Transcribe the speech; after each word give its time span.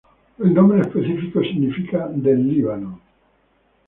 El 0.39 0.51
nombre 0.55 0.81
específico 0.81 1.41
significa 1.43 2.07
"del 2.07 2.47
Líbano". 2.47 2.99